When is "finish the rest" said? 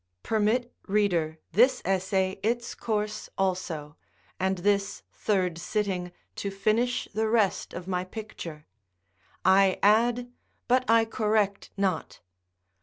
6.49-7.71